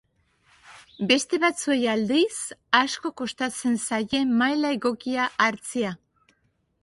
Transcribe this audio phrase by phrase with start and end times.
[1.09, 2.37] Beste batzuei aldiz,
[2.79, 5.93] asko kostatzen zaie maila egokia hartzea.